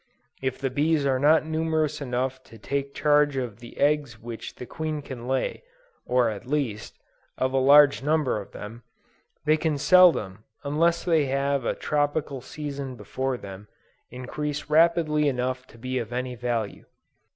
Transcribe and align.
If 0.41 0.57
the 0.57 0.71
bees 0.71 1.05
are 1.05 1.19
not 1.19 1.45
numerous 1.45 2.01
enough 2.01 2.41
to 2.45 2.57
take 2.57 2.95
charge 2.95 3.37
of 3.37 3.59
the 3.59 3.77
eggs 3.77 4.17
which 4.19 4.55
the 4.55 4.65
queen 4.65 5.03
can 5.03 5.27
lay, 5.27 5.61
or 6.07 6.31
at 6.31 6.47
least, 6.47 6.97
of 7.37 7.53
a 7.53 7.59
large 7.59 8.01
number 8.01 8.41
of 8.41 8.51
them, 8.51 8.81
they 9.45 9.57
can 9.57 9.77
seldom, 9.77 10.43
unless 10.63 11.03
they 11.03 11.25
have 11.27 11.65
a 11.65 11.75
tropical 11.75 12.41
season 12.41 12.95
before 12.95 13.37
them, 13.37 13.67
increase 14.09 14.71
rapidly 14.71 15.27
enough 15.29 15.67
to 15.67 15.77
be 15.77 15.99
of 15.99 16.11
any 16.11 16.33
value. 16.33 16.85